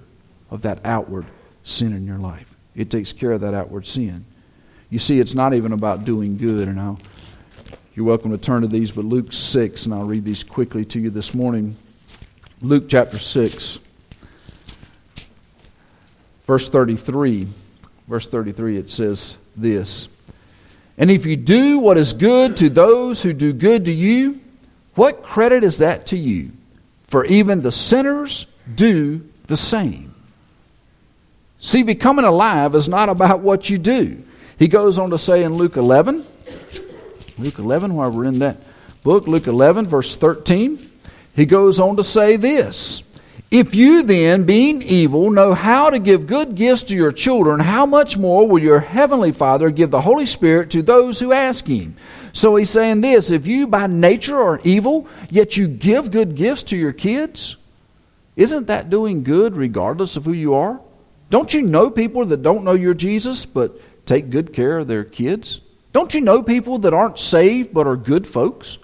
[0.52, 1.28] of that outward
[1.64, 2.58] sin in your life.
[2.76, 4.26] It takes care of that outward sin.
[4.90, 6.68] You see, it's not even about doing good.
[6.68, 7.00] And I'll,
[7.96, 11.00] you're welcome to turn to these, but Luke 6, and I'll read these quickly to
[11.00, 11.78] you this morning.
[12.62, 13.80] Luke chapter 6.
[16.46, 17.48] Verse 33,
[18.08, 20.08] verse 33, it says this
[20.98, 24.42] And if you do what is good to those who do good to you,
[24.96, 26.52] what credit is that to you?
[27.06, 30.14] For even the sinners do the same.
[31.60, 34.22] See, becoming alive is not about what you do.
[34.60, 36.26] He goes on to say in Luke 11,
[37.38, 38.58] Luke 11, while we're in that
[39.04, 40.90] book, Luke 11, verse 13,
[41.36, 43.02] he goes on to say this
[43.54, 47.86] If you then, being evil, know how to give good gifts to your children, how
[47.86, 51.96] much more will your heavenly Father give the Holy Spirit to those who ask him?
[52.32, 56.64] So he's saying this if you by nature are evil, yet you give good gifts
[56.64, 57.56] to your kids,
[58.36, 60.82] isn't that doing good regardless of who you are?
[61.30, 65.04] Don't you know people that don't know your Jesus but take good care of their
[65.04, 65.62] kids?
[65.92, 68.80] Don't you know people that aren't saved but are good folks?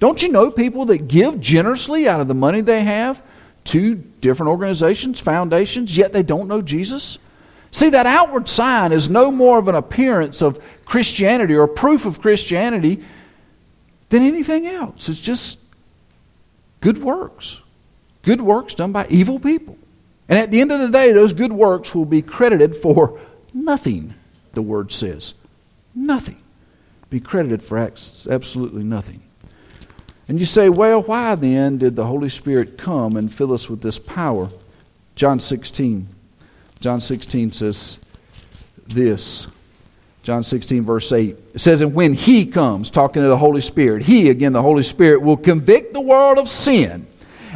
[0.00, 3.22] Don't you know people that give generously out of the money they have
[3.64, 7.18] to different organizations, foundations, yet they don't know Jesus?
[7.70, 12.20] See, that outward sign is no more of an appearance of Christianity or proof of
[12.20, 13.02] Christianity
[14.08, 15.08] than anything else.
[15.08, 15.58] It's just
[16.80, 17.60] good works.
[18.22, 19.78] Good works done by evil people.
[20.28, 23.20] And at the end of the day, those good works will be credited for
[23.54, 24.14] nothing,
[24.52, 25.34] the word says.
[25.94, 26.40] Nothing.
[27.08, 29.22] Be credited for acts absolutely nothing.
[30.30, 33.82] And you say, well, why then did the Holy Spirit come and fill us with
[33.82, 34.48] this power?
[35.16, 36.06] John 16.
[36.78, 37.98] John 16 says
[38.86, 39.48] this.
[40.22, 41.36] John 16, verse 8.
[41.54, 44.84] It says, And when He comes, talking to the Holy Spirit, He, again, the Holy
[44.84, 47.08] Spirit, will convict the world of sin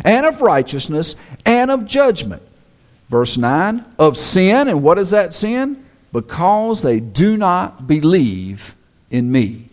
[0.04, 1.14] and of righteousness
[1.46, 2.42] and of judgment.
[3.08, 5.86] Verse 9 of sin, and what is that sin?
[6.12, 8.74] Because they do not believe
[9.12, 9.68] in me.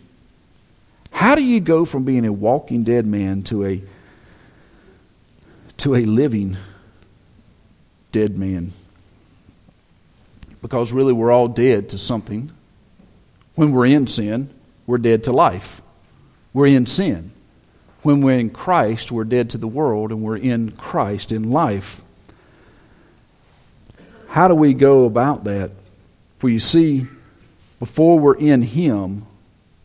[1.12, 3.82] How do you go from being a walking dead man to a
[5.78, 6.56] to a living
[8.10, 8.72] dead man?
[10.60, 12.50] Because really we're all dead to something.
[13.54, 14.50] When we're in sin,
[14.86, 15.82] we're dead to life.
[16.52, 17.30] We're in sin.
[18.02, 22.02] When we're in Christ, we're dead to the world and we're in Christ in life.
[24.28, 25.72] How do we go about that?
[26.38, 27.06] For you see,
[27.78, 29.26] before we're in Him,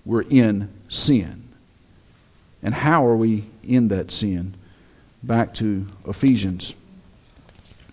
[0.05, 1.47] we're in sin.
[2.63, 4.55] And how are we in that sin?
[5.23, 6.73] Back to Ephesians.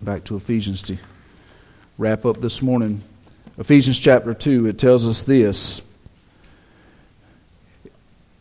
[0.00, 0.96] Back to Ephesians to
[1.98, 3.02] wrap up this morning.
[3.58, 5.80] Ephesians chapter 2, it tells us this.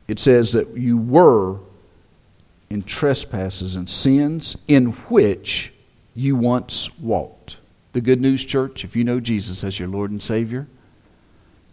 [0.07, 1.59] It says that you were
[2.69, 5.71] in trespasses and sins in which
[6.15, 7.57] you once walked.
[7.93, 10.67] The Good News Church, if you know Jesus as your Lord and Savior,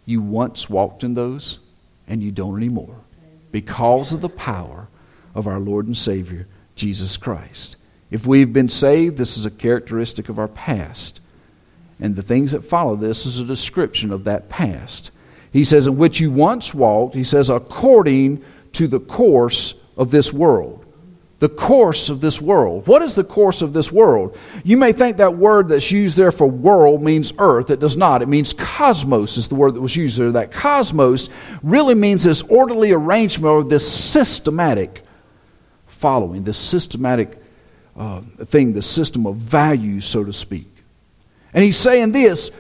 [0.05, 1.59] you once walked in those
[2.11, 2.97] and you don't anymore
[3.53, 4.89] because of the power
[5.35, 7.77] of our Lord and Savior, Jesus Christ.
[8.11, 11.21] If we've been saved, this is a characteristic of our past.
[12.01, 15.13] And the things that follow this is a description of that past.
[15.53, 20.33] He says, In which you once walked, he says, according to the course of this
[20.33, 20.85] world
[21.41, 22.87] the course of this world.
[22.87, 24.37] What is the course of this world?
[24.63, 27.71] You may think that word that's used there for world means earth.
[27.71, 28.21] It does not.
[28.21, 30.31] It means cosmos, is the word that was used there.
[30.33, 31.31] That cosmos
[31.63, 35.03] really means this orderly arrangement or this systematic
[35.87, 37.43] following, this systematic
[37.97, 40.71] uh, thing, the system of values, so to speak.
[41.55, 42.51] And he's saying this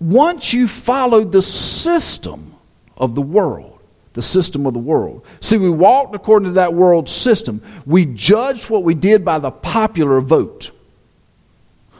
[0.00, 2.54] once you followed the system
[2.96, 3.75] of the world,
[4.16, 5.22] the system of the world.
[5.40, 7.60] See, we walked according to that world system.
[7.84, 10.70] We judged what we did by the popular vote.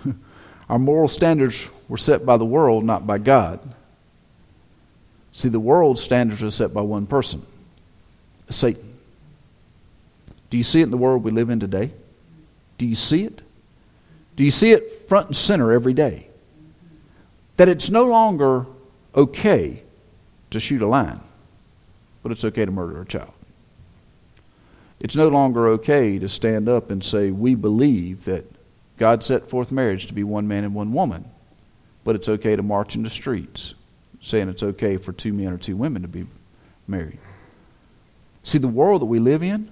[0.70, 3.60] Our moral standards were set by the world, not by God.
[5.32, 7.44] See, the world's standards are set by one person
[8.48, 8.96] Satan.
[10.48, 11.90] Do you see it in the world we live in today?
[12.78, 13.42] Do you see it?
[14.36, 16.28] Do you see it front and center every day?
[17.58, 18.64] That it's no longer
[19.14, 19.82] okay
[20.48, 21.20] to shoot a line
[22.26, 23.30] but it's okay to murder a child.
[24.98, 28.50] It's no longer okay to stand up and say, We believe that
[28.96, 31.26] God set forth marriage to be one man and one woman,
[32.02, 33.76] but it's okay to march in the streets
[34.20, 36.26] saying it's okay for two men or two women to be
[36.88, 37.20] married.
[38.42, 39.70] See, the world that we live in,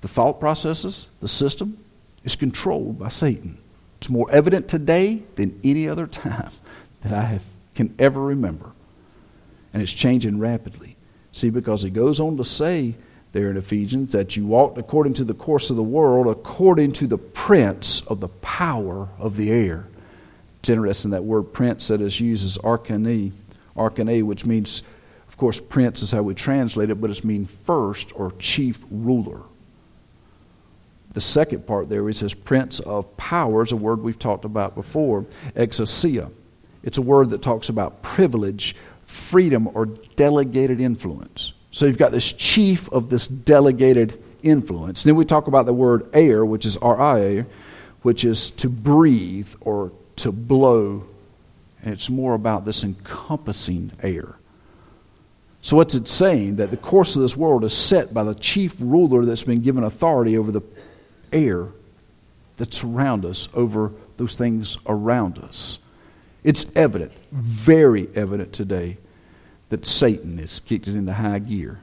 [0.00, 1.84] the thought processes, the system,
[2.24, 3.58] is controlled by Satan.
[3.98, 6.52] It's more evident today than any other time
[7.02, 7.44] that I have,
[7.74, 8.70] can ever remember.
[9.72, 10.89] And it's changing rapidly.
[11.32, 12.94] See, because he goes on to say
[13.32, 17.06] there in Ephesians that you walked according to the course of the world, according to
[17.06, 19.86] the prince of the power of the air.
[20.60, 23.32] It's interesting that word prince that is used is archane,
[23.76, 24.82] archane, which means,
[25.28, 29.40] of course, prince is how we translate it, but it's mean first or chief ruler.
[31.14, 35.24] The second part there it says prince of powers, a word we've talked about before,
[35.56, 36.30] exousia.
[36.82, 38.76] It's a word that talks about privilege
[39.10, 39.86] freedom or
[40.16, 41.52] delegated influence.
[41.72, 45.02] So you've got this chief of this delegated influence.
[45.02, 47.44] Then we talk about the word air, which is R-I-A,
[48.02, 51.04] which is to breathe or to blow,
[51.82, 54.34] and it's more about this encompassing air.
[55.62, 56.56] So, what's it saying?
[56.56, 59.84] That the course of this world is set by the chief ruler that's been given
[59.84, 60.62] authority over the
[61.32, 61.66] air
[62.56, 65.78] that's around us, over those things around us.
[66.42, 68.98] It's evident, very evident today,
[69.68, 71.80] that Satan is kicked it into high gear.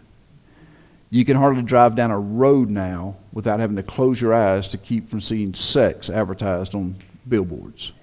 [1.09, 4.77] You can hardly drive down a road now without having to close your eyes to
[4.77, 6.95] keep from seeing sex advertised on
[7.27, 7.93] billboards.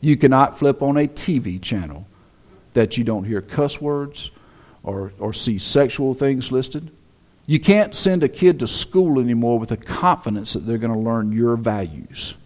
[0.00, 2.06] You cannot flip on a TV channel
[2.72, 4.32] that you don't hear cuss words
[4.82, 6.90] or, or see sexual things listed.
[7.46, 10.98] You can't send a kid to school anymore with the confidence that they're going to
[10.98, 12.36] learn your values.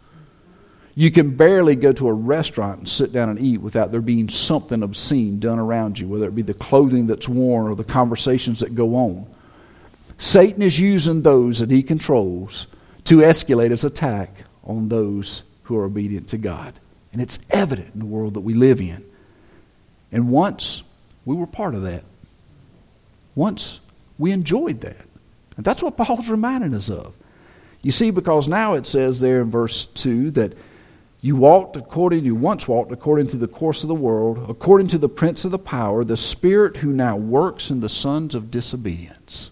[0.98, 4.28] You can barely go to a restaurant and sit down and eat without there being
[4.28, 8.58] something obscene done around you, whether it be the clothing that's worn or the conversations
[8.58, 9.24] that go on.
[10.18, 12.66] Satan is using those that he controls
[13.04, 16.74] to escalate his attack on those who are obedient to God.
[17.12, 19.04] And it's evident in the world that we live in.
[20.10, 20.82] And once
[21.24, 22.02] we were part of that.
[23.36, 23.78] Once
[24.18, 25.06] we enjoyed that.
[25.56, 27.14] And that's what Paul's reminding us of.
[27.82, 30.54] You see, because now it says there in verse 2 that
[31.20, 34.98] you walked according, you once walked according to the course of the world, according to
[34.98, 39.50] the prince of the power, the spirit who now works in the sons of disobedience.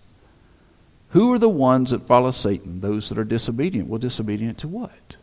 [1.11, 2.81] Who are the ones that follow Satan?
[2.81, 3.89] Those that are disobedient.
[3.89, 5.17] Well, disobedient to what?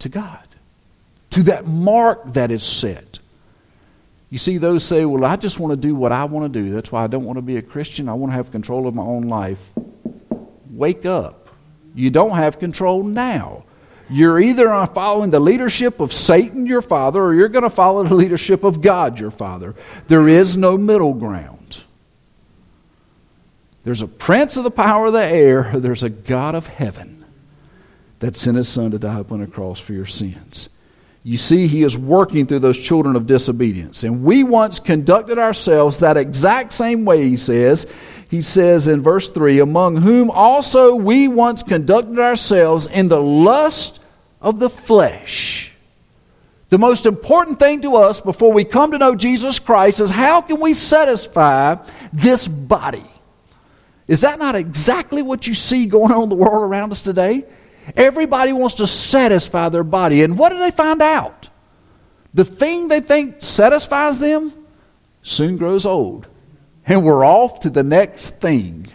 [0.00, 0.46] To God.
[1.30, 3.18] To that mark that is set.
[4.30, 6.70] You see, those say, Well, I just want to do what I want to do.
[6.70, 8.08] That's why I don't want to be a Christian.
[8.08, 9.70] I want to have control of my own life.
[10.70, 11.48] Wake up.
[11.94, 13.64] You don't have control now.
[14.12, 18.14] You're either following the leadership of Satan, your father, or you're going to follow the
[18.14, 19.74] leadership of God, your father.
[20.06, 21.84] There is no middle ground.
[23.84, 27.24] There's a prince of the power of the air, there's a God of heaven
[28.18, 30.68] that sent his son to die upon a cross for your sins.
[31.24, 34.04] You see, he is working through those children of disobedience.
[34.04, 37.90] And we once conducted ourselves that exact same way, he says.
[38.28, 44.01] He says in verse 3 Among whom also we once conducted ourselves in the lust
[44.42, 45.72] of the flesh.
[46.68, 50.40] The most important thing to us before we come to know Jesus Christ is how
[50.40, 51.76] can we satisfy
[52.12, 53.06] this body?
[54.08, 57.44] Is that not exactly what you see going on in the world around us today?
[57.96, 60.22] Everybody wants to satisfy their body.
[60.22, 61.50] And what do they find out?
[62.34, 64.52] The thing they think satisfies them
[65.22, 66.26] soon grows old.
[66.86, 68.88] And we're off to the next thing.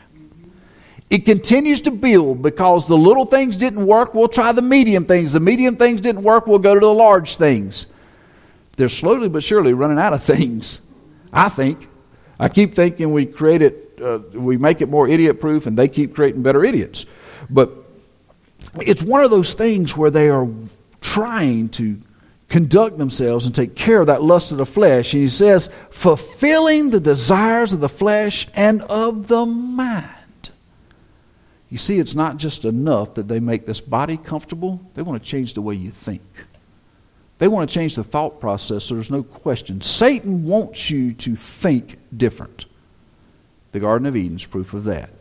[1.10, 5.34] It continues to build because the little things didn't work, we'll try the medium things.
[5.34, 7.88] The medium things didn't work, we'll go to the large things.
[8.76, 10.82] They're slowly but surely running out of things,
[11.32, 11.88] I think.
[12.39, 15.88] I keep thinking we create it, uh, we make it more idiot proof, and they
[15.88, 17.05] keep creating better idiots.
[17.49, 17.72] But
[18.82, 20.47] it's one of those things where they are
[20.99, 21.99] trying to
[22.49, 25.14] conduct themselves and take care of that lust of the flesh.
[25.14, 30.10] And he says, fulfilling the desires of the flesh and of the mind.
[31.70, 35.30] You see, it's not just enough that they make this body comfortable, they want to
[35.30, 36.22] change the way you think.
[37.39, 39.82] They want to change the thought process, so there's no question.
[39.82, 42.65] Satan wants you to think different.
[43.74, 45.11] The Garden of Eden's proof of that.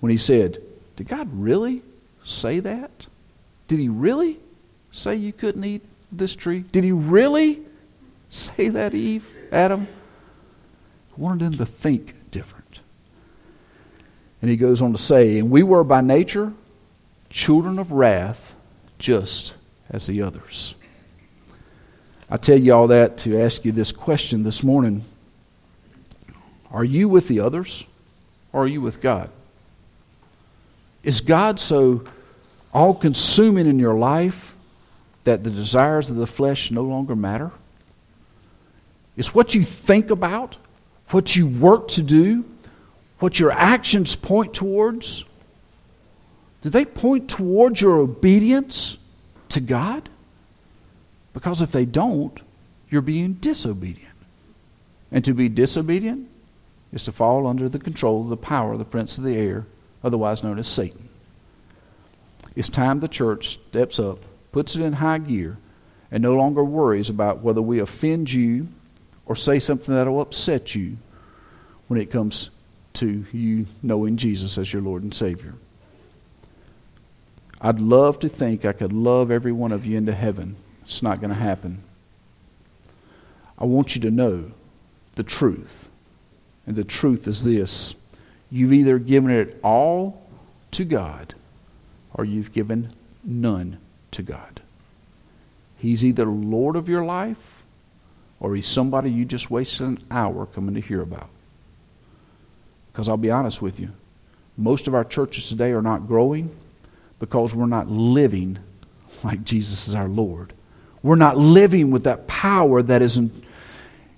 [0.00, 0.60] When he said,
[0.96, 1.82] Did God really
[2.24, 3.06] say that?
[3.68, 4.38] Did he really
[4.90, 5.82] say you couldn't eat
[6.12, 6.64] this tree?
[6.72, 7.62] Did he really
[8.30, 9.86] say that, Eve, Adam?
[11.16, 12.15] I wanted them to think.
[14.46, 16.52] And he goes on to say, And we were by nature
[17.30, 18.54] children of wrath,
[18.96, 19.56] just
[19.90, 20.76] as the others.
[22.30, 25.04] I tell you all that to ask you this question this morning
[26.70, 27.86] Are you with the others,
[28.52, 29.30] or are you with God?
[31.02, 32.04] Is God so
[32.72, 34.54] all consuming in your life
[35.24, 37.50] that the desires of the flesh no longer matter?
[39.16, 40.56] It's what you think about,
[41.08, 42.44] what you work to do,
[43.18, 45.24] what your actions point towards.
[46.62, 48.98] Do they point towards your obedience
[49.50, 50.08] to God?
[51.32, 52.38] Because if they don't,
[52.90, 54.14] you're being disobedient.
[55.10, 56.28] And to be disobedient
[56.92, 59.66] is to fall under the control of the power of the prince of the air,
[60.02, 61.08] otherwise known as Satan.
[62.54, 64.20] It's time the church steps up,
[64.52, 65.58] puts it in high gear,
[66.10, 68.68] and no longer worries about whether we offend you
[69.26, 70.96] or say something that will upset you
[71.88, 72.50] when it comes
[72.96, 75.54] to you knowing Jesus as your Lord and Savior.
[77.60, 80.56] I'd love to think I could love every one of you into heaven.
[80.84, 81.82] It's not going to happen.
[83.58, 84.52] I want you to know
[85.14, 85.88] the truth.
[86.66, 87.94] And the truth is this
[88.50, 90.28] you've either given it all
[90.72, 91.34] to God
[92.14, 92.92] or you've given
[93.24, 93.78] none
[94.12, 94.60] to God.
[95.78, 97.62] He's either Lord of your life
[98.40, 101.28] or he's somebody you just wasted an hour coming to hear about.
[102.96, 103.90] Because I'll be honest with you,
[104.56, 106.56] most of our churches today are not growing
[107.18, 108.58] because we're not living
[109.22, 110.54] like Jesus is our Lord.
[111.02, 113.42] We're not living with that power that is in,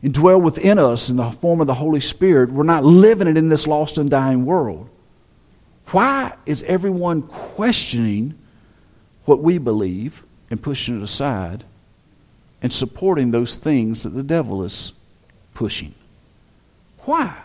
[0.00, 2.52] indwell within us in the form of the Holy Spirit.
[2.52, 4.88] We're not living it in this lost and dying world.
[5.86, 8.38] Why is everyone questioning
[9.24, 11.64] what we believe and pushing it aside
[12.62, 14.92] and supporting those things that the devil is
[15.52, 15.96] pushing?
[16.98, 17.38] Why?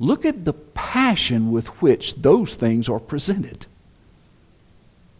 [0.00, 3.66] Look at the passion with which those things are presented.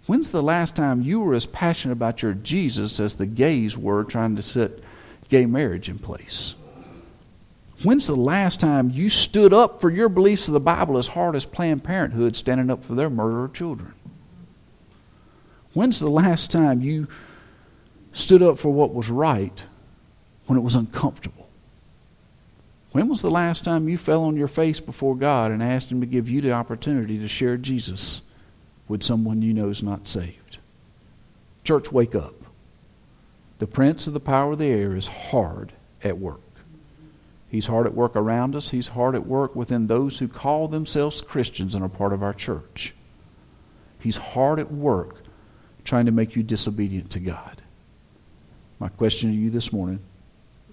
[0.07, 4.05] When's the last time you were as passionate about your Jesus as the gays were
[4.05, 4.73] trying to set
[5.29, 6.55] gay marriage in place?
[7.83, 11.37] When's the last time you stood up for your beliefs of the Bible as hard
[11.37, 13.93] as Planned Parenthood standing up for their murder of children?
[15.75, 17.07] When's the last time you
[18.13, 19.63] stood up for what was right
[20.47, 21.38] when it was uncomfortable?
[22.93, 26.01] When was the last time you fell on your face before God and asked Him
[26.01, 28.23] to give you the opportunity to share Jesus
[28.89, 30.59] with someone you know is not saved?
[31.65, 32.35] Church, wake up.
[33.59, 35.73] The prince of the power of the air is hard
[36.03, 36.41] at work.
[37.51, 38.71] He's hard at work around us.
[38.71, 42.35] He's hard at work within those who call themselves Christians and are part of our
[42.35, 42.95] church.
[43.99, 45.23] He's hard at work
[45.85, 47.63] trying to make you disobedient to God.
[48.79, 50.01] My question to you this morning